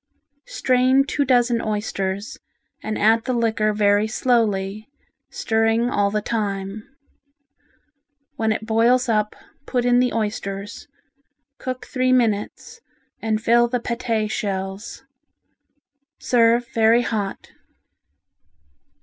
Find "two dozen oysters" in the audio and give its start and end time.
1.03-2.39